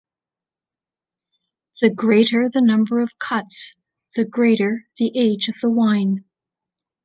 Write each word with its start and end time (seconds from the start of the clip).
The 1.81 1.91
greater 1.91 2.49
the 2.49 2.59
number 2.61 3.01
of 3.01 3.19
cuts, 3.19 3.75
the 4.15 4.25
greater 4.25 4.87
the 4.97 5.11
age 5.15 5.47
of 5.47 5.57
the 5.61 5.69
wine. 5.69 6.25